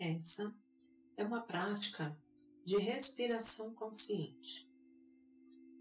Essa 0.00 0.58
é 1.14 1.22
uma 1.22 1.42
prática 1.42 2.18
de 2.64 2.78
respiração 2.78 3.74
consciente. 3.74 4.66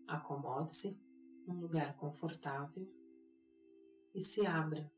Acomode-se 0.06 1.02
num 1.48 1.62
lugar 1.62 1.96
confortável 1.96 2.86
e 4.14 4.22
se 4.22 4.46
abra 4.46 4.92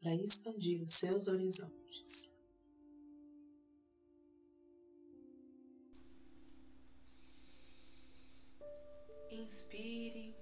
para 0.00 0.14
expandir 0.14 0.80
os 0.80 0.94
seus 0.94 1.26
horizontes. 1.26 2.40
Inspire, 9.28 10.36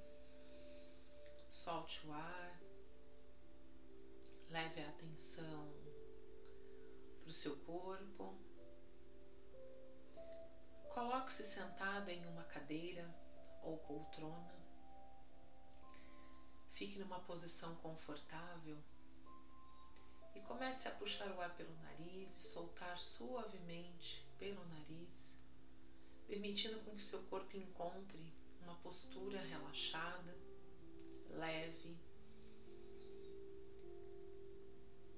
solte 1.48 2.06
o 2.06 2.12
ar, 2.12 2.62
leve 4.50 4.82
a 4.82 4.90
atenção 4.90 5.73
para 7.24 7.30
o 7.30 7.32
seu 7.32 7.56
corpo. 7.60 8.38
Coloque-se 10.92 11.42
sentada 11.42 12.12
em 12.12 12.24
uma 12.26 12.44
cadeira 12.44 13.12
ou 13.62 13.78
poltrona. 13.78 14.54
Fique 16.68 16.98
numa 16.98 17.20
posição 17.20 17.76
confortável 17.76 18.78
e 20.34 20.40
comece 20.40 20.86
a 20.86 20.90
puxar 20.90 21.30
o 21.34 21.40
ar 21.40 21.56
pelo 21.56 21.74
nariz 21.76 22.36
e 22.36 22.40
soltar 22.40 22.98
suavemente 22.98 24.26
pelo 24.38 24.62
nariz, 24.66 25.38
permitindo 26.26 26.78
com 26.80 26.94
que 26.94 27.02
seu 27.02 27.22
corpo 27.24 27.56
encontre 27.56 28.34
uma 28.60 28.74
postura 28.76 29.40
relaxada, 29.40 30.36
leve, 31.30 31.98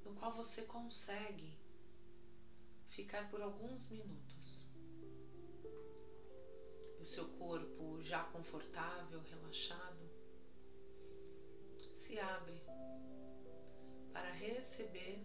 no 0.04 0.14
qual 0.14 0.32
você 0.32 0.62
consegue 0.62 1.55
ficar 2.88 3.28
por 3.30 3.40
alguns 3.40 3.90
minutos. 3.90 4.70
O 7.00 7.04
seu 7.04 7.28
corpo 7.38 8.00
já 8.00 8.24
confortável, 8.24 9.20
relaxado, 9.22 10.10
se 11.92 12.18
abre 12.18 12.60
para 14.12 14.30
receber 14.32 15.24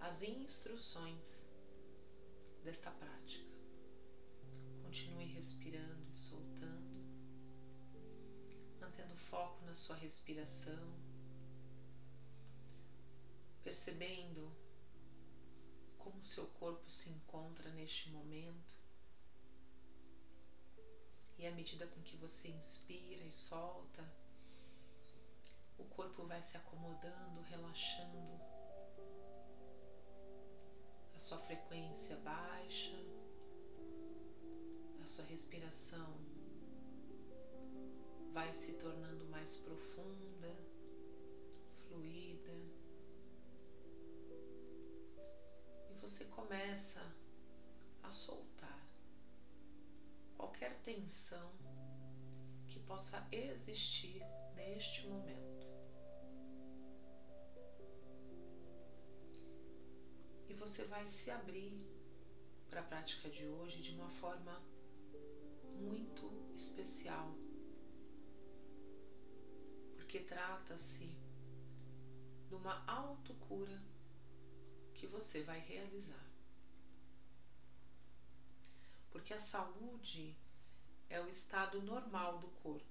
as 0.00 0.22
instruções 0.22 1.48
desta 2.62 2.90
prática. 2.90 3.56
Continue 4.82 5.26
respirando 5.26 6.06
e 6.10 6.16
soltando, 6.16 7.04
mantendo 8.80 9.16
foco 9.16 9.64
na 9.64 9.74
sua 9.74 9.96
respiração, 9.96 10.94
percebendo 13.62 14.54
como 16.06 16.22
seu 16.22 16.46
corpo 16.46 16.88
se 16.88 17.10
encontra 17.10 17.68
neste 17.72 18.10
momento. 18.10 18.76
E 21.36 21.44
à 21.44 21.50
medida 21.50 21.84
com 21.88 22.00
que 22.00 22.16
você 22.16 22.48
inspira 22.48 23.24
e 23.24 23.32
solta, 23.32 24.08
o 25.76 25.84
corpo 25.84 26.24
vai 26.24 26.40
se 26.40 26.56
acomodando, 26.56 27.42
relaxando. 27.42 28.40
A 31.12 31.18
sua 31.18 31.38
frequência 31.38 32.16
baixa, 32.18 32.96
a 35.02 35.06
sua 35.06 35.24
respiração 35.24 36.20
vai 38.32 38.54
se 38.54 38.74
tornando 38.74 39.24
mais 39.26 39.56
profunda, 39.56 40.15
você 46.06 46.26
começa 46.26 47.02
a 48.00 48.12
soltar 48.12 48.80
qualquer 50.36 50.76
tensão 50.76 51.50
que 52.68 52.78
possa 52.78 53.26
existir 53.32 54.22
neste 54.54 55.08
momento. 55.08 55.66
E 60.48 60.54
você 60.54 60.84
vai 60.84 61.04
se 61.08 61.28
abrir 61.28 61.76
para 62.70 62.82
a 62.82 62.84
prática 62.84 63.28
de 63.28 63.44
hoje 63.48 63.82
de 63.82 63.90
uma 63.90 64.08
forma 64.08 64.62
muito 65.74 66.30
especial, 66.54 67.34
porque 69.96 70.20
trata-se 70.20 71.10
de 72.46 72.54
uma 72.54 72.84
autocura 72.86 73.95
que 74.96 75.06
você 75.06 75.42
vai 75.42 75.60
realizar. 75.60 76.26
Porque 79.10 79.34
a 79.34 79.38
saúde 79.38 80.34
é 81.08 81.20
o 81.20 81.28
estado 81.28 81.82
normal 81.82 82.38
do 82.38 82.48
corpo. 82.48 82.86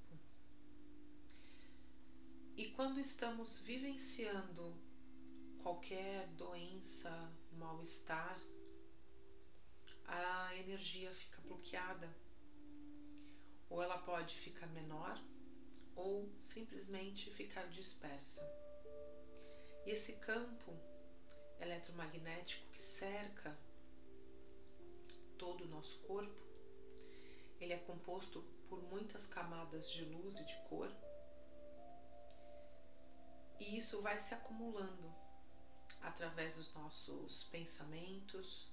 E 2.55 2.67
quando 2.69 2.99
estamos 2.99 3.57
vivenciando 3.57 4.73
qualquer 5.61 6.27
doença, 6.37 7.11
mal-estar, 7.53 8.39
a 10.05 10.55
energia 10.55 11.13
fica 11.13 11.41
bloqueada. 11.41 12.09
Ou 13.69 13.81
ela 13.81 13.97
pode 13.97 14.35
ficar 14.37 14.67
menor, 14.67 15.19
ou 15.95 16.31
simplesmente 16.39 17.31
ficar 17.31 17.67
dispersa. 17.67 18.41
E 19.85 19.89
esse 19.89 20.17
campo 20.17 20.71
eletromagnético 21.59 22.69
que 22.71 22.81
cerca 22.81 23.57
todo 25.37 25.65
o 25.65 25.67
nosso 25.67 25.99
corpo, 25.99 26.45
ele 27.59 27.73
é 27.73 27.77
composto 27.77 28.41
por 28.67 28.81
muitas 28.83 29.25
camadas 29.25 29.91
de 29.91 30.03
luz 30.05 30.39
e 30.39 30.45
de 30.45 30.55
cor. 30.69 30.91
E 33.59 33.77
isso 33.77 34.01
vai 34.01 34.19
se 34.19 34.33
acumulando 34.33 35.13
através 36.01 36.57
dos 36.57 36.73
nossos 36.73 37.45
pensamentos, 37.45 38.67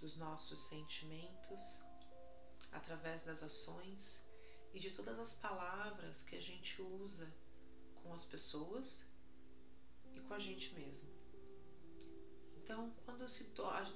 dos 0.00 0.16
nossos 0.16 0.60
sentimentos, 0.60 1.82
através 2.72 3.22
das 3.22 3.42
ações 3.42 4.26
e 4.72 4.78
de 4.78 4.90
todas 4.90 5.18
as 5.18 5.34
palavras 5.34 6.22
que 6.22 6.36
a 6.36 6.40
gente 6.40 6.80
usa 6.80 7.32
com 8.02 8.12
as 8.12 8.24
pessoas 8.24 9.04
e 10.14 10.20
com 10.20 10.34
a 10.34 10.38
gente 10.38 10.72
mesmo. 10.74 11.17
Então, 12.68 12.92
quando 13.06 13.22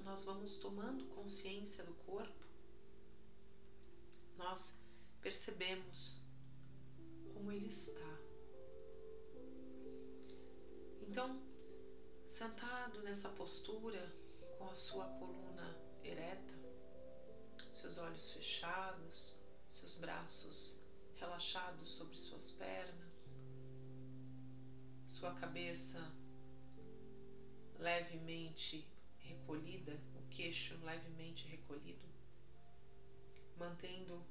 nós 0.03 0.23
vamos 0.25 0.57
tomando 0.57 1.05
consciência 1.09 1.85
do 1.85 1.93
corpo, 1.93 2.47
nós 4.39 4.83
percebemos 5.21 6.23
como 7.35 7.53
ele 7.53 7.67
está. 7.67 8.19
Então, 11.03 11.39
sentado 12.27 13.03
nessa 13.03 13.29
postura, 13.29 14.01
com 14.57 14.71
a 14.71 14.75
sua 14.75 15.05
coluna 15.19 15.79
ereta, 16.03 16.55
seus 17.71 17.99
olhos 17.99 18.31
fechados, 18.31 19.39
seus 19.69 19.97
braços 19.97 20.81
relaxados 21.17 21.91
sobre 21.91 22.17
suas 22.17 22.53
pernas, 22.53 23.39
sua 25.07 25.35
cabeça 25.35 26.22
levemente 27.83 28.87
recolhida, 29.19 30.01
o 30.15 30.23
queixo 30.31 30.79
levemente 30.85 31.47
recolhido, 31.49 32.07
mantendo 33.57 34.25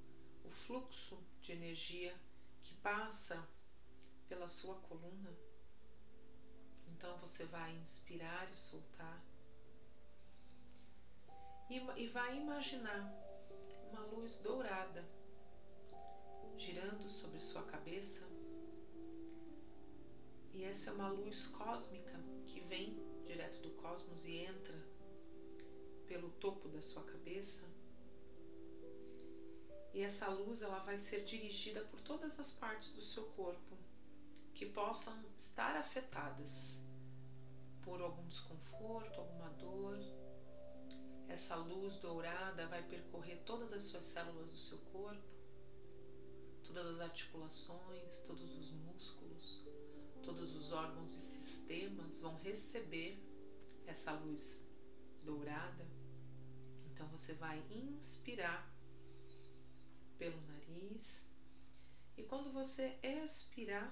o 0.46 0.50
fluxo 0.50 1.22
de 1.42 1.52
energia 1.52 2.16
que 2.64 2.74
passa 2.76 3.46
pela 4.30 4.48
sua 4.48 4.76
coluna. 4.76 5.36
Então 6.88 7.18
você 7.18 7.46
vai 7.46 7.76
inspirar 7.76 8.50
e 8.50 8.58
soltar. 8.58 9.22
E, 11.70 12.08
vai 12.08 12.38
imaginar 12.38 13.02
uma 13.90 14.02
luz 14.08 14.40
dourada 14.40 15.06
girando 16.58 17.10
sobre 17.10 17.40
sua 17.40 17.64
cabeça. 17.64 18.28
E 20.54 20.64
essa 20.64 20.90
é 20.90 20.94
uma 20.94 21.10
luz 21.10 21.48
cósmica 21.48 22.14
que 22.46 22.60
vem 22.60 23.11
direto 23.32 23.60
do 23.60 23.72
cosmos 23.72 24.26
e 24.26 24.36
entra 24.38 24.78
pelo 26.06 26.30
topo 26.32 26.68
da 26.68 26.82
sua 26.82 27.04
cabeça. 27.04 27.66
E 29.94 30.02
essa 30.02 30.28
luz 30.30 30.62
ela 30.62 30.80
vai 30.80 30.98
ser 30.98 31.24
dirigida 31.24 31.82
por 31.86 32.00
todas 32.02 32.40
as 32.40 32.52
partes 32.52 32.94
do 32.94 33.02
seu 33.02 33.24
corpo 33.32 33.78
que 34.54 34.66
possam 34.66 35.14
estar 35.36 35.76
afetadas 35.78 36.82
por 37.82 38.02
algum 38.02 38.26
desconforto, 38.28 39.20
alguma 39.20 39.50
dor. 39.52 39.98
Essa 41.28 41.56
luz 41.56 41.96
dourada 41.98 42.68
vai 42.68 42.84
percorrer 42.84 43.38
todas 43.46 43.72
as 43.72 43.84
suas 43.84 44.04
células 44.04 44.54
do 44.54 44.60
seu 44.60 44.78
corpo, 44.94 45.24
todas 46.64 46.86
as 46.88 47.00
articulações, 47.00 48.20
todos 48.20 48.52
os 48.58 48.72
músculos, 48.72 49.66
todos 50.24 50.56
os 50.56 50.72
órgãos 50.72 51.16
e 51.16 51.22
sistemas 51.22 52.22
vão 52.22 52.36
receber 52.38 53.22
essa 53.86 54.12
luz 54.14 54.70
dourada. 55.24 55.88
Então 56.92 57.08
você 57.10 57.34
vai 57.34 57.64
inspirar 57.72 58.72
pelo 60.18 60.40
nariz 60.42 61.32
e 62.18 62.24
quando 62.24 62.52
você 62.52 63.00
expirar, 63.02 63.92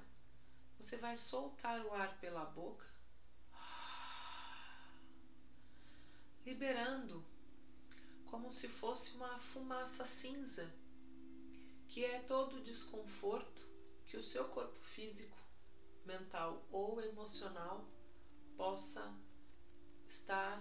você 0.80 0.98
vai 0.98 1.16
soltar 1.16 1.84
o 1.86 1.94
ar 1.94 2.20
pela 2.20 2.46
boca, 2.46 2.86
liberando 6.46 7.26
como 8.28 8.52
se 8.52 8.68
fosse 8.68 9.16
uma 9.16 9.40
fumaça 9.40 10.06
cinza, 10.06 10.72
que 11.88 12.06
é 12.06 12.20
todo 12.20 12.58
o 12.58 12.64
desconforto 12.64 13.68
que 14.06 14.16
o 14.16 14.22
seu 14.22 14.46
corpo 14.46 14.80
físico, 14.80 15.39
mental 16.10 16.66
ou 16.72 17.00
emocional 17.00 17.88
possa 18.58 19.16
estar 20.08 20.60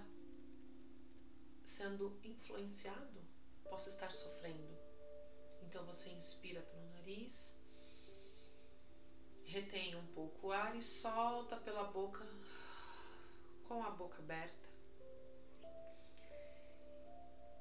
sendo 1.64 2.18
influenciado, 2.22 3.26
possa 3.64 3.88
estar 3.88 4.12
sofrendo. 4.12 4.76
Então 5.62 5.84
você 5.86 6.10
inspira 6.10 6.60
pelo 6.60 6.86
nariz, 6.90 7.58
retém 9.44 9.96
um 9.96 10.06
pouco 10.08 10.48
o 10.48 10.52
ar 10.52 10.76
e 10.76 10.82
solta 10.82 11.56
pela 11.56 11.84
boca 11.84 12.26
com 13.66 13.82
a 13.82 13.90
boca 13.90 14.18
aberta. 14.18 14.68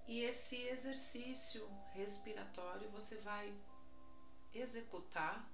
E 0.05 0.21
esse 0.21 0.57
exercício 0.67 1.65
respiratório 1.91 2.89
você 2.89 3.17
vai 3.17 3.53
executar 4.53 5.49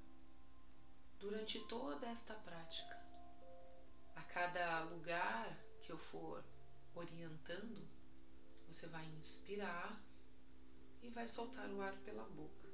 durante 1.24 1.58
toda 1.62 2.06
esta 2.08 2.34
prática. 2.34 3.02
A 4.14 4.22
cada 4.24 4.84
lugar 4.84 5.58
que 5.80 5.90
eu 5.90 5.98
for 5.98 6.44
orientando, 6.94 7.88
você 8.68 8.88
vai 8.88 9.06
inspirar 9.18 10.04
e 11.02 11.10
vai 11.10 11.26
soltar 11.26 11.70
o 11.72 11.82
ar 11.82 11.96
pela 12.02 12.26
boca. 12.26 12.68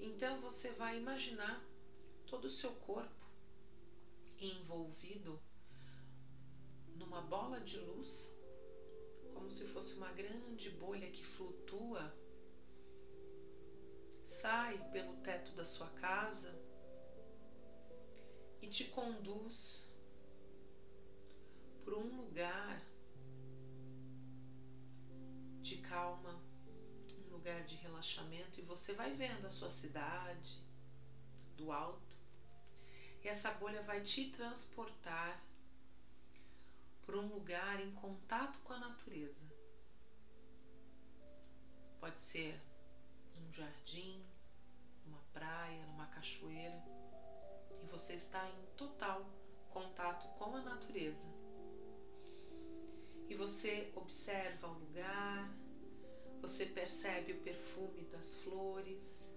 Então 0.00 0.40
você 0.40 0.72
vai 0.72 0.98
imaginar 0.98 1.64
todo 2.26 2.46
o 2.46 2.50
seu 2.50 2.72
corpo 2.72 3.24
envolvido 4.40 5.40
numa 6.96 7.22
bola 7.22 7.60
de 7.60 7.78
luz, 7.78 8.36
como 9.32 9.48
se 9.48 9.68
fosse 9.68 9.94
uma 9.94 10.10
grande 10.10 10.68
bolha 10.70 11.08
que 11.12 11.24
flutua, 11.24 12.12
sai 14.26 14.76
pelo 14.90 15.14
teto 15.18 15.52
da 15.52 15.64
sua 15.64 15.88
casa 15.90 16.60
e 18.60 18.66
te 18.66 18.86
conduz 18.86 19.88
por 21.84 21.94
um 21.94 22.16
lugar 22.16 22.82
de 25.60 25.76
calma, 25.76 26.42
um 27.24 27.30
lugar 27.30 27.62
de 27.66 27.76
relaxamento, 27.76 28.58
e 28.58 28.64
você 28.64 28.94
vai 28.94 29.14
vendo 29.14 29.46
a 29.46 29.50
sua 29.50 29.70
cidade 29.70 30.60
do 31.56 31.70
alto, 31.70 32.16
e 33.22 33.28
essa 33.28 33.52
bolha 33.52 33.82
vai 33.84 34.02
te 34.02 34.28
transportar 34.30 35.40
por 37.02 37.14
um 37.14 37.28
lugar 37.28 37.80
em 37.80 37.92
contato 37.92 38.58
com 38.62 38.72
a 38.72 38.80
natureza. 38.80 39.46
Pode 42.00 42.18
ser 42.18 42.60
um 43.46 43.52
jardim, 43.52 44.24
uma 45.06 45.20
praia, 45.32 45.86
numa 45.86 46.06
cachoeira, 46.06 46.82
e 47.82 47.86
você 47.86 48.14
está 48.14 48.48
em 48.48 48.66
total 48.76 49.24
contato 49.70 50.26
com 50.38 50.56
a 50.56 50.62
natureza 50.62 51.26
e 53.28 53.34
você 53.34 53.92
observa 53.94 54.68
o 54.68 54.78
lugar, 54.78 55.50
você 56.40 56.66
percebe 56.66 57.32
o 57.32 57.40
perfume 57.42 58.04
das 58.04 58.36
flores, 58.36 59.34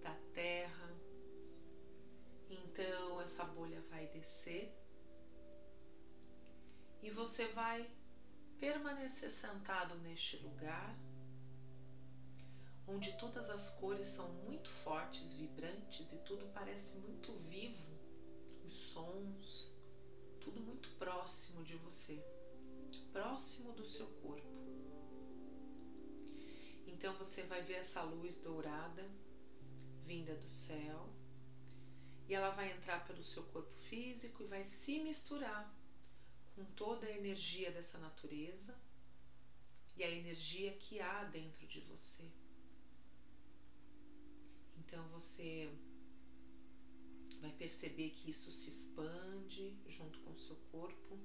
da 0.00 0.14
terra. 0.32 0.94
Então 2.48 3.20
essa 3.20 3.44
bolha 3.44 3.82
vai 3.90 4.06
descer 4.08 4.72
e 7.02 7.10
você 7.10 7.46
vai 7.48 7.90
permanecer 8.58 9.30
sentado 9.30 9.96
neste 9.96 10.36
lugar 10.38 10.96
onde 12.86 13.12
todas 13.18 13.50
as 13.50 13.70
cores 13.70 14.06
são 14.08 14.28
muito 14.44 14.68
fortes, 14.68 15.36
vibrantes 15.36 16.12
e 16.12 16.18
tudo 16.18 16.46
parece 16.52 16.98
muito 16.98 17.32
vivo, 17.32 17.92
os 18.64 18.72
sons, 18.72 19.72
tudo 20.40 20.60
muito 20.60 20.88
próximo 20.90 21.64
de 21.64 21.76
você 21.76 22.22
próximo 23.14 23.72
do 23.72 23.86
seu 23.86 24.06
corpo. 24.24 24.48
Então 26.86 27.14
você 27.14 27.42
vai 27.44 27.62
ver 27.62 27.74
essa 27.74 28.02
luz 28.02 28.38
dourada 28.38 29.08
vinda 30.02 30.34
do 30.34 30.50
céu 30.50 31.08
e 32.26 32.34
ela 32.34 32.50
vai 32.50 32.72
entrar 32.72 33.04
pelo 33.06 33.22
seu 33.22 33.44
corpo 33.44 33.72
físico 33.72 34.42
e 34.42 34.46
vai 34.46 34.64
se 34.64 35.00
misturar 35.00 35.72
com 36.54 36.64
toda 36.64 37.06
a 37.06 37.16
energia 37.16 37.70
dessa 37.70 37.98
natureza 37.98 38.76
e 39.96 40.02
a 40.02 40.10
energia 40.10 40.72
que 40.76 41.00
há 41.00 41.24
dentro 41.24 41.66
de 41.66 41.80
você. 41.80 42.28
Então 44.94 45.08
você 45.08 45.68
vai 47.40 47.50
perceber 47.50 48.10
que 48.10 48.30
isso 48.30 48.52
se 48.52 48.68
expande 48.68 49.76
junto 49.88 50.20
com 50.20 50.30
o 50.30 50.36
seu 50.36 50.54
corpo 50.70 51.18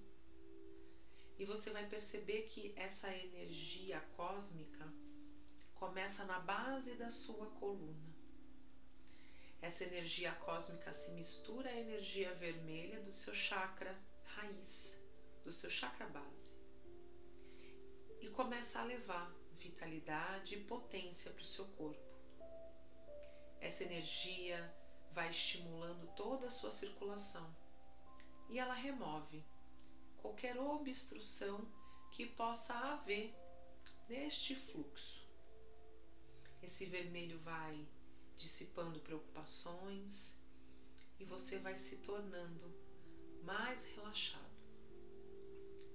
e 1.38 1.46
você 1.46 1.70
vai 1.70 1.88
perceber 1.88 2.42
que 2.52 2.74
essa 2.76 3.16
energia 3.16 4.00
cósmica 4.18 4.92
começa 5.76 6.26
na 6.26 6.40
base 6.40 6.96
da 6.96 7.12
sua 7.12 7.46
coluna. 7.60 8.12
Essa 9.62 9.84
energia 9.84 10.32
cósmica 10.34 10.92
se 10.92 11.12
mistura 11.12 11.70
à 11.70 11.80
energia 11.80 12.34
vermelha 12.34 13.00
do 13.02 13.12
seu 13.12 13.36
chakra 13.36 13.96
raiz, 14.24 15.00
do 15.44 15.52
seu 15.52 15.70
chakra 15.70 16.08
base. 16.08 16.58
E 18.20 18.30
começa 18.30 18.80
a 18.80 18.84
levar 18.84 19.32
vitalidade 19.52 20.56
e 20.56 20.64
potência 20.64 21.32
para 21.32 21.44
o 21.44 21.46
seu 21.46 21.66
corpo. 21.66 22.09
Essa 23.60 23.84
energia 23.84 24.74
vai 25.12 25.30
estimulando 25.30 26.08
toda 26.16 26.48
a 26.48 26.52
sua 26.52 26.72
circulação 26.72 27.56
e 28.50 28.58
ela 28.58 28.74
remove 28.74 29.46
qualquer 30.18 30.58
obstrução 30.58 31.68
que 32.12 32.26
possa 32.26 32.74
haver 32.74 33.34
neste 34.08 34.56
fluxo. 34.56 35.28
Esse 36.62 36.86
vermelho 36.86 37.40
vai 37.40 37.88
dissipando 38.36 39.00
preocupações 39.02 40.38
e 41.20 41.26
você 41.26 41.60
vai 41.60 41.78
se 41.78 41.98
tornando 41.98 42.74
mais 43.44 43.86
relaxado. 43.86 44.50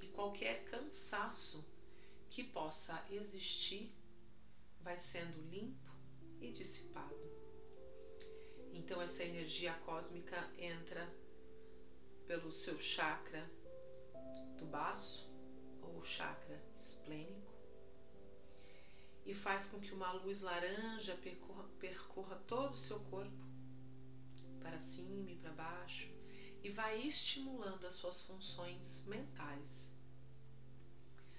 E 0.01 0.09
qualquer 0.09 0.65
cansaço 0.65 1.67
que 2.29 2.45
possa 2.45 3.05
existir 3.11 3.93
vai 4.81 4.99
sendo 4.99 5.41
limpo 5.49 5.91
e 6.41 6.51
dissipado. 6.51 7.24
Então, 8.75 9.01
essa 9.01 9.23
energia 9.23 9.73
cósmica 9.87 10.37
entra 10.59 11.09
pelo 12.27 12.51
seu 12.51 12.77
chakra 12.77 13.49
do 14.59 14.67
baço 14.67 15.33
ou 15.81 16.03
chakra 16.03 16.61
esplênico 16.77 17.55
e 19.25 19.33
faz 19.33 19.67
com 19.67 19.81
que 19.81 19.95
uma 19.95 20.13
luz 20.13 20.43
laranja 20.43 21.17
percorra, 21.17 21.65
percorra 21.79 22.37
todo 22.47 22.73
o 22.73 22.77
seu 22.77 22.99
corpo, 23.05 23.47
para 24.61 24.79
cima 24.79 25.31
e 25.31 25.37
para 25.37 25.53
baixo, 25.53 26.11
e 26.63 26.69
vai 26.69 27.01
estimulando 27.01 27.87
as 27.87 27.95
suas 27.95 28.23
funções 28.23 29.05
mentais. 29.07 29.95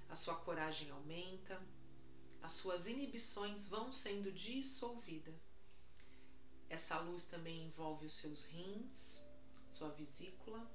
A 0.08 0.16
sua 0.16 0.36
coragem 0.36 0.90
aumenta, 0.90 1.62
as 2.42 2.54
suas 2.54 2.88
inibições 2.88 3.68
vão 3.68 3.92
sendo 3.92 4.32
dissolvidas. 4.32 5.45
Essa 6.70 7.00
luz 7.00 7.26
também 7.26 7.66
envolve 7.66 8.06
os 8.06 8.14
seus 8.14 8.46
rins, 8.46 9.24
sua 9.68 9.90
vesícula, 9.90 10.66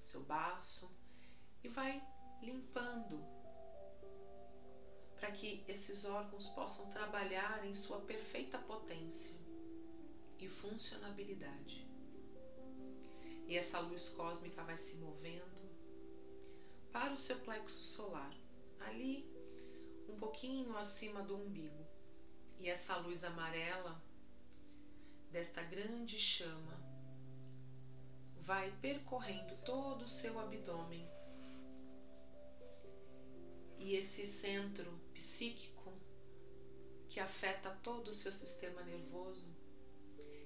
seu 0.00 0.22
baço, 0.24 0.94
e 1.62 1.68
vai 1.68 2.02
limpando 2.42 3.24
para 5.16 5.30
que 5.30 5.64
esses 5.68 6.04
órgãos 6.04 6.48
possam 6.48 6.88
trabalhar 6.88 7.64
em 7.64 7.74
sua 7.74 8.00
perfeita 8.00 8.58
potência 8.58 9.38
e 10.38 10.48
funcionabilidade. 10.48 11.86
E 13.46 13.56
essa 13.56 13.78
luz 13.78 14.08
cósmica 14.08 14.64
vai 14.64 14.76
se 14.76 14.96
movendo 14.96 15.62
para 16.90 17.12
o 17.12 17.16
seu 17.16 17.38
plexo 17.40 17.82
solar, 17.82 18.34
ali 18.80 19.30
um 20.08 20.16
pouquinho 20.16 20.76
acima 20.76 21.22
do 21.22 21.36
umbigo. 21.36 21.86
E 22.58 22.68
essa 22.68 22.96
luz 22.96 23.24
amarela 23.24 24.02
desta 25.32 25.62
grande 25.62 26.18
chama 26.18 26.78
vai 28.36 28.70
percorrendo 28.82 29.56
todo 29.64 30.02
o 30.02 30.08
seu 30.08 30.38
abdômen. 30.38 31.08
E 33.78 33.94
esse 33.94 34.26
centro 34.26 34.92
psíquico 35.14 35.92
que 37.08 37.18
afeta 37.18 37.70
todo 37.82 38.08
o 38.08 38.14
seu 38.14 38.30
sistema 38.30 38.82
nervoso, 38.82 39.56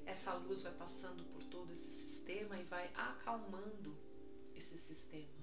essa 0.04 0.34
luz 0.34 0.62
vai 0.62 0.72
passando 0.74 1.24
por 1.24 1.42
todo 1.44 1.72
esse 1.72 1.90
sistema 1.90 2.56
e 2.58 2.64
vai 2.64 2.86
acalmando 2.94 3.98
esse 4.54 4.78
sistema, 4.78 5.42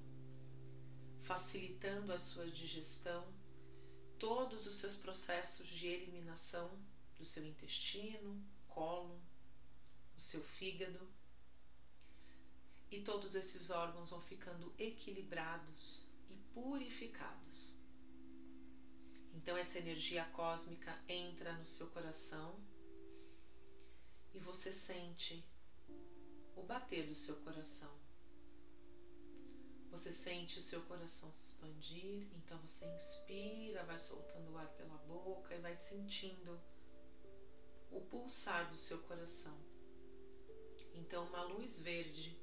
facilitando 1.22 2.14
a 2.14 2.20
sua 2.20 2.48
digestão, 2.48 3.28
todos 4.18 4.66
os 4.66 4.76
seus 4.76 4.96
processos 4.96 5.68
de 5.68 5.88
eliminação 5.88 6.80
do 7.18 7.26
seu 7.26 7.46
intestino, 7.46 8.42
cólon, 8.74 9.13
o 9.13 9.13
seu 10.24 10.42
fígado. 10.42 11.00
E 12.90 13.02
todos 13.02 13.36
esses 13.36 13.70
órgãos 13.70 14.12
vão 14.12 14.22
ficando 14.22 14.74
equilibrados 14.78 16.06
e 16.30 16.36
purificados. 16.54 17.76
Então, 19.34 19.58
essa 19.58 19.80
energia 19.80 20.24
cósmica 20.26 20.98
entra 21.08 21.54
no 21.54 21.66
seu 21.66 21.88
coração 21.88 22.64
e 24.34 24.40
você 24.40 24.72
sente 24.72 25.44
o 26.56 26.64
bater 26.64 27.08
do 27.08 27.16
seu 27.16 27.36
coração. 27.42 27.92
Você 29.92 30.12
sente 30.12 30.58
o 30.58 30.62
seu 30.62 30.82
coração 30.84 31.32
se 31.32 31.54
expandir, 31.54 32.28
então 32.36 32.60
você 32.60 32.86
inspira, 32.96 33.84
vai 33.84 33.98
soltando 33.98 34.52
o 34.52 34.58
ar 34.58 34.68
pela 34.70 34.98
boca 35.00 35.54
e 35.54 35.60
vai 35.60 35.76
sentindo 35.76 36.60
o 37.92 38.02
pulsar 38.02 38.70
do 38.70 38.78
seu 38.78 39.04
coração. 39.04 39.73
Então, 40.94 41.26
uma 41.26 41.44
luz 41.44 41.80
verde 41.80 42.38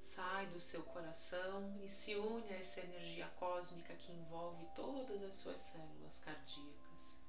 sai 0.00 0.46
do 0.46 0.58
seu 0.58 0.82
coração 0.84 1.78
e 1.84 1.88
se 1.88 2.14
une 2.16 2.48
a 2.48 2.56
essa 2.56 2.80
energia 2.80 3.28
cósmica 3.38 3.94
que 3.94 4.12
envolve 4.12 4.66
todas 4.74 5.22
as 5.22 5.34
suas 5.34 5.58
células 5.58 6.18
cardíacas, 6.18 7.20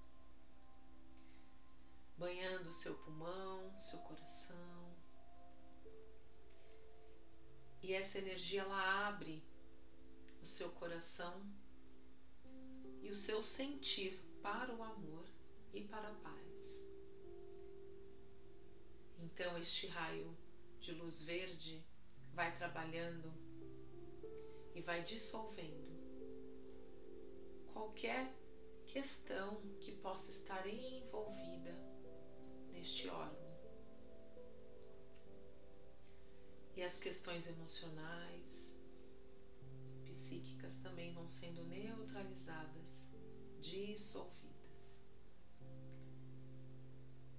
banhando 2.18 2.70
o 2.70 2.74
seu 2.74 2.96
pulmão, 3.00 3.78
seu 3.78 4.00
coração. 4.00 4.96
E 7.84 7.94
essa 7.94 8.20
energia 8.20 8.62
ela 8.62 9.08
abre 9.08 9.44
o 10.42 10.46
seu 10.46 10.72
coração 10.72 11.44
e 13.02 13.10
o 13.10 13.16
seu 13.16 13.42
sentir 13.44 14.18
para 14.42 14.74
o 14.74 14.84
amor 14.84 15.26
e 15.74 15.82
para 15.82 16.08
a 16.08 16.14
paz. 16.16 16.91
Então, 19.22 19.58
este 19.58 19.88
raio 19.88 20.36
de 20.80 20.94
luz 20.94 21.22
verde 21.22 21.86
vai 22.34 22.54
trabalhando 22.56 23.32
e 24.74 24.82
vai 24.82 25.04
dissolvendo 25.04 25.92
qualquer 27.72 28.34
questão 28.88 29.62
que 29.80 29.92
possa 29.92 30.32
estar 30.32 30.68
envolvida 30.68 31.72
neste 32.72 33.08
órgão. 33.08 33.52
E 36.76 36.82
as 36.82 36.98
questões 36.98 37.48
emocionais, 37.48 38.82
psíquicas 40.06 40.78
também 40.78 41.14
vão 41.14 41.28
sendo 41.28 41.64
neutralizadas, 41.66 43.08
dissolvidas. 43.60 45.02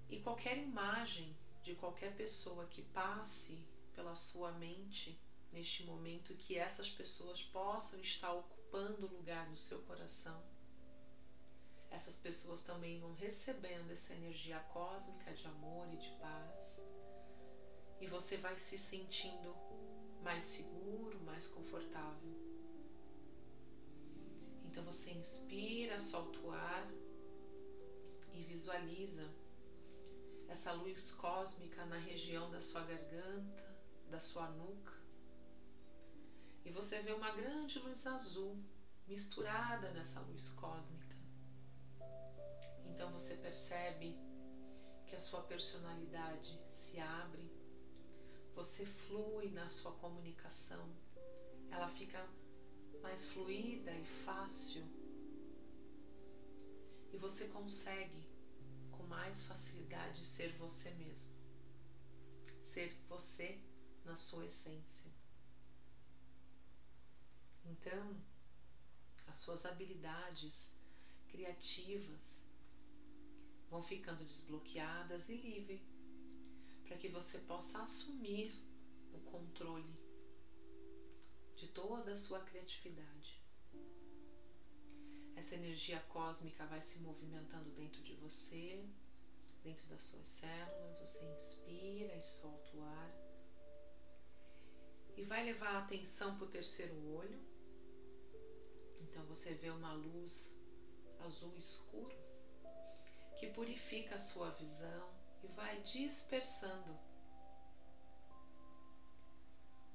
E 0.08 0.20
qualquer 0.20 0.58
imagem 0.58 1.34
de 1.62 1.75
qualquer 1.75 2.14
pessoa 2.16 2.66
que 2.66 2.83
passe 2.83 3.64
pela 3.95 4.14
sua 4.14 4.52
mente 4.52 5.21
neste 5.52 5.85
momento 5.85 6.35
que 6.35 6.59
essas 6.59 6.90
pessoas 6.90 7.42
possam 7.42 8.00
estar 8.00 8.33
ocupando 8.33 9.07
o 9.07 9.16
lugar 9.16 9.49
no 9.49 9.57
seu 9.57 9.83
coração. 9.83 10.42
Essas 11.90 12.16
pessoas 12.19 12.62
também 12.62 12.99
vão 13.00 13.12
recebendo 13.12 13.90
essa 13.90 14.14
energia 14.14 14.59
cósmica 14.73 15.33
de 15.35 15.47
amor 15.47 15.92
e 15.92 15.99
de 15.99 16.11
paz. 16.12 16.88
E 18.00 18.07
você 18.07 18.38
vai 18.38 18.59
se 18.59 18.78
sentindo 18.78 19.54
mais 20.23 20.42
seguro, 20.42 21.21
mais 21.21 21.47
confortável. 21.47 22.33
Então 24.64 24.83
você 24.85 25.11
inspira, 25.12 25.99
solta 25.99 26.38
o 26.40 26.50
ar 26.50 26.90
e 28.33 28.42
visualiza 28.45 29.31
essa 30.52 30.73
luz 30.73 31.12
cósmica 31.12 31.82
na 31.87 31.97
região 31.97 32.50
da 32.50 32.61
sua 32.61 32.85
garganta, 32.85 33.64
da 34.11 34.21
sua 34.21 34.50
nuca. 34.50 34.92
E 36.62 36.71
você 36.71 37.00
vê 37.00 37.12
uma 37.12 37.30
grande 37.30 37.78
luz 37.78 38.06
azul 38.06 38.62
misturada 39.09 39.90
nessa 39.92 40.21
luz 40.21 40.50
cósmica. 40.50 41.16
Então 42.85 43.11
você 43.11 43.37
percebe 43.37 44.14
que 45.06 45.16
a 45.16 45.21
sua 45.21 45.40
personalidade 45.42 46.61
se 46.68 47.00
abre, 47.00 47.50
você 48.54 48.85
flui 48.85 49.50
na 49.52 49.71
sua 49.71 49.92
comunicação, 49.92 50.87
ela 51.71 51.88
fica 51.88 52.23
mais 53.00 53.26
fluida 53.26 53.90
e 53.90 54.04
fácil. 54.04 54.85
E 57.11 57.16
você 57.16 57.49
consegue 57.49 58.31
mais 59.12 59.42
facilidade 59.42 60.25
ser 60.25 60.50
você 60.52 60.90
mesmo. 60.92 61.35
Ser 62.62 62.90
você 63.09 63.59
na 64.04 64.16
sua 64.16 64.45
essência. 64.47 65.11
Então, 67.64 68.16
as 69.26 69.37
suas 69.37 69.66
habilidades 69.66 70.73
criativas 71.28 72.45
vão 73.71 73.83
ficando 73.83 74.25
desbloqueadas 74.25 75.28
e 75.28 75.37
livre 75.37 75.78
para 76.85 76.97
que 76.97 77.09
você 77.09 77.38
possa 77.52 77.83
assumir 77.83 78.50
o 79.12 79.19
controle 79.31 79.95
de 81.57 81.69
toda 81.69 82.12
a 82.12 82.16
sua 82.16 82.40
criatividade. 82.40 83.40
Essa 85.35 85.54
energia 85.54 86.00
cósmica 86.09 86.66
vai 86.66 86.83
se 86.83 86.99
movimentando 87.00 87.71
dentro 87.71 88.02
de 88.02 88.14
você, 88.14 88.85
dentro 89.62 89.87
das 89.87 90.04
suas 90.04 90.28
células. 90.28 90.99
Você 90.99 91.25
inspira 91.26 92.14
e 92.16 92.23
solta 92.23 92.76
o 92.76 92.83
ar 92.83 93.23
e 95.16 95.23
vai 95.23 95.45
levar 95.45 95.76
a 95.76 95.78
atenção 95.78 96.37
para 96.37 96.47
o 96.47 96.50
terceiro 96.50 96.95
olho. 97.14 97.40
Então 99.00 99.25
você 99.26 99.54
vê 99.54 99.71
uma 99.71 99.92
luz 99.92 100.57
azul 101.21 101.57
escuro 101.57 102.16
que 103.37 103.47
purifica 103.49 104.14
a 104.14 104.19
sua 104.19 104.50
visão 104.50 105.14
e 105.42 105.49
vai 105.49 105.81
dispersando 105.83 106.99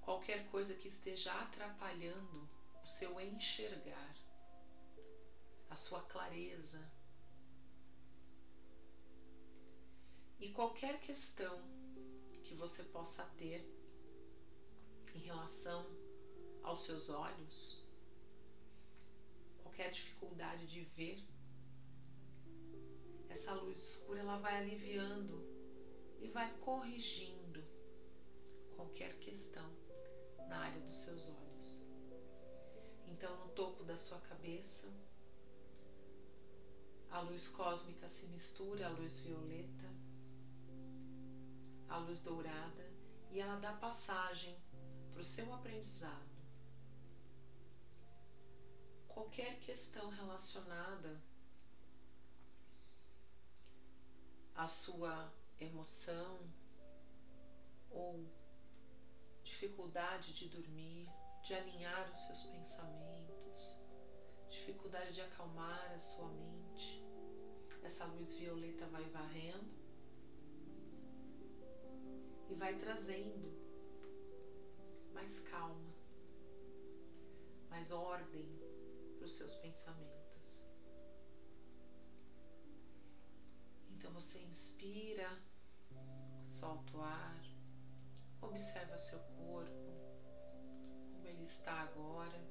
qualquer 0.02 0.50
coisa 0.50 0.74
que 0.74 0.88
esteja 0.88 1.34
atrapalhando 1.42 2.50
o 2.82 2.88
seu 2.88 3.20
enxergar, 3.20 4.16
a 5.70 5.76
sua 5.76 6.02
clareza. 6.04 6.97
E 10.40 10.50
qualquer 10.50 11.00
questão 11.00 11.60
que 12.44 12.54
você 12.54 12.84
possa 12.84 13.24
ter 13.38 13.68
em 15.16 15.20
relação 15.20 15.86
aos 16.62 16.84
seus 16.84 17.10
olhos, 17.10 17.84
qualquer 19.64 19.90
dificuldade 19.92 20.68
de 20.68 20.82
ver, 20.82 21.24
essa 23.30 23.54
luz 23.56 23.78
escura 23.80 24.20
ela 24.20 24.38
vai 24.38 24.58
aliviando 24.58 25.44
e 26.20 26.28
vai 26.28 26.56
corrigindo 26.60 27.64
qualquer 28.76 29.18
questão 29.20 29.70
na 30.48 30.60
área 30.60 30.82
dos 30.82 30.96
seus 30.96 31.30
olhos. 31.30 31.86
Então, 33.08 33.36
no 33.46 33.52
topo 33.54 33.84
da 33.84 33.98
sua 33.98 34.20
cabeça, 34.22 34.94
a 37.10 37.22
luz 37.22 37.48
cósmica 37.48 38.08
se 38.08 38.28
mistura 38.28 38.88
à 38.88 38.90
luz 38.90 39.20
violeta, 39.20 40.07
à 41.90 41.98
luz 41.98 42.22
dourada, 42.22 42.92
e 43.30 43.40
ela 43.40 43.60
dá 43.60 43.74
passagem 43.74 44.58
para 45.12 45.22
o 45.22 45.24
seu 45.24 45.54
aprendizado. 45.54 46.28
Qualquer 49.08 49.60
questão 49.60 50.10
relacionada 50.10 51.22
à 54.54 54.68
sua 54.68 55.34
emoção 55.60 56.40
ou 57.90 58.28
dificuldade 59.44 60.34
de 60.34 60.50
dormir, 60.50 61.10
de 61.42 61.54
alinhar 61.54 62.10
os 62.12 62.20
seus 62.20 62.44
pensamentos, 62.48 63.80
dificuldade 64.50 65.14
de 65.14 65.22
acalmar 65.22 65.92
a 65.94 66.00
sua 66.00 66.30
mente. 66.30 67.04
Essa 67.84 68.06
luz 68.06 68.34
violeta 68.34 68.86
vai 68.88 69.04
varrendo 69.10 69.77
vai 72.58 72.76
trazendo 72.76 73.56
mais 75.14 75.40
calma, 75.42 75.94
mais 77.70 77.92
ordem 77.92 78.48
para 79.16 79.26
os 79.26 79.34
seus 79.34 79.56
pensamentos. 79.56 80.66
Então 83.92 84.12
você 84.12 84.40
inspira, 84.40 85.30
solta 86.46 86.98
o 86.98 87.02
ar, 87.02 87.44
observa 88.42 88.98
seu 88.98 89.20
corpo, 89.20 89.92
como 91.12 91.28
ele 91.28 91.44
está 91.44 91.74
agora. 91.74 92.42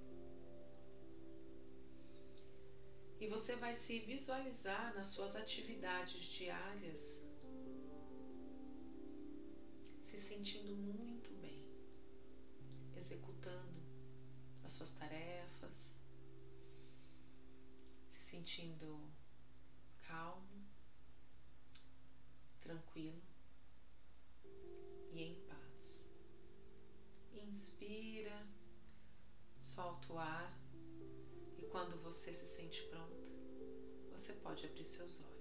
E 3.18 3.26
você 3.26 3.56
vai 3.56 3.75
se 3.75 3.98
visualizar 4.00 4.94
nas 4.94 5.08
suas 5.08 5.34
atividades 5.36 6.22
diárias, 6.25 7.25
sentindo 10.36 10.74
muito 10.76 11.32
bem, 11.40 11.58
executando 12.94 13.80
as 14.62 14.74
suas 14.74 14.90
tarefas, 14.90 15.96
se 18.06 18.20
sentindo 18.20 19.00
calmo, 20.02 20.62
tranquilo 22.58 23.22
e 25.10 25.22
em 25.22 25.40
paz. 25.46 26.12
Inspira, 27.32 28.46
solta 29.58 30.12
o 30.12 30.18
ar 30.18 30.52
e 31.56 31.64
quando 31.64 31.96
você 32.02 32.34
se 32.34 32.44
sente 32.44 32.82
pronta, 32.90 33.30
você 34.12 34.34
pode 34.34 34.66
abrir 34.66 34.84
seus 34.84 35.22
olhos. 35.22 35.35